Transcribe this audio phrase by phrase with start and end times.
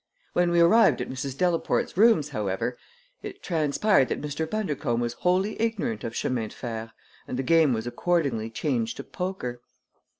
[0.33, 1.37] When we arrived at Mrs.
[1.37, 2.75] Delaporte's rooms, however,
[3.21, 4.49] it transpired that Mr.
[4.49, 6.91] Bundercombe was wholly ignorant of chemin de fer,
[7.27, 9.61] and the game was accordingly changed to poker.